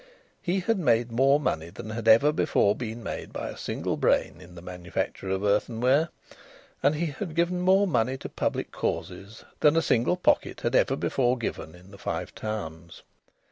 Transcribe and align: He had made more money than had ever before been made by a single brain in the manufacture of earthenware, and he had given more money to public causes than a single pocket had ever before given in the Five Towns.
He 0.41 0.61
had 0.61 0.79
made 0.79 1.11
more 1.11 1.39
money 1.39 1.69
than 1.69 1.91
had 1.91 2.07
ever 2.07 2.31
before 2.31 2.75
been 2.75 3.03
made 3.03 3.31
by 3.31 3.49
a 3.49 3.55
single 3.55 3.97
brain 3.97 4.37
in 4.41 4.55
the 4.55 4.61
manufacture 4.63 5.29
of 5.29 5.43
earthenware, 5.43 6.09
and 6.81 6.95
he 6.95 7.05
had 7.05 7.35
given 7.35 7.61
more 7.61 7.85
money 7.85 8.17
to 8.17 8.27
public 8.27 8.71
causes 8.71 9.45
than 9.59 9.77
a 9.77 9.81
single 9.83 10.17
pocket 10.17 10.61
had 10.61 10.73
ever 10.73 10.95
before 10.95 11.37
given 11.37 11.75
in 11.75 11.91
the 11.91 11.99
Five 11.99 12.33
Towns. 12.33 13.03